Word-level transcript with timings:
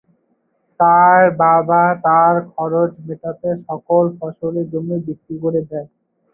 তার 0.79 1.21
বাবা 1.39 1.83
তার 2.05 2.35
খরচ 2.51 2.91
মেটাতে 3.05 3.49
সকল 3.67 4.03
ফসলি 4.17 4.63
জমি 4.71 4.97
বিক্রি 5.07 5.35
করে 5.43 5.61
দেন। 5.69 5.85